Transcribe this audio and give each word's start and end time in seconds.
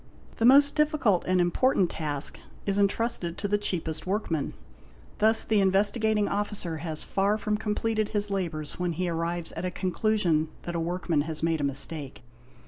'The 0.37 0.45
most 0.45 0.73
difficult 0.73 1.23
and 1.27 1.39
important 1.39 1.87
task 1.87 2.39
is 2.65 2.79
entrusted 2.79 3.37
to 3.37 3.47
the 3.47 3.55
cheapest 3.59 4.07
workman. 4.07 4.55
Thus 5.19 5.43
the 5.43 5.59
Investigating 5.61 6.27
Officer 6.27 6.77
has 6.77 7.03
far 7.03 7.37
from 7.37 7.55
completed 7.55 8.09
his 8.09 8.31
labours 8.31 8.79
when 8.79 8.93
he 8.93 9.07
arrives 9.07 9.51
at 9.51 9.63
a 9.63 9.69
conclusion 9.69 10.49
that 10.63 10.73
a 10.75 10.79
workman 10.79 11.21
has 11.29 11.43
made 11.43 11.61
a 11.61 11.63
mistake. 11.63 12.23